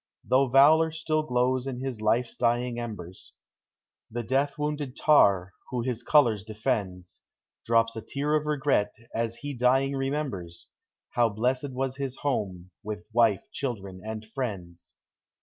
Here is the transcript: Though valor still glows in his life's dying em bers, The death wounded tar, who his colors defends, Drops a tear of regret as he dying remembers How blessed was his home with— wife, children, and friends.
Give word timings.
Though 0.27 0.47
valor 0.47 0.89
still 0.91 1.21
glows 1.21 1.67
in 1.67 1.79
his 1.79 2.01
life's 2.01 2.35
dying 2.35 2.79
em 2.79 2.95
bers, 2.95 3.33
The 4.09 4.23
death 4.23 4.57
wounded 4.57 4.97
tar, 4.97 5.53
who 5.69 5.83
his 5.83 6.01
colors 6.01 6.43
defends, 6.43 7.21
Drops 7.67 7.95
a 7.95 8.01
tear 8.01 8.33
of 8.33 8.47
regret 8.47 8.95
as 9.13 9.35
he 9.35 9.53
dying 9.53 9.95
remembers 9.95 10.65
How 11.11 11.29
blessed 11.29 11.73
was 11.73 11.97
his 11.97 12.15
home 12.15 12.71
with— 12.81 13.05
wife, 13.13 13.43
children, 13.53 14.01
and 14.03 14.25
friends. 14.25 14.95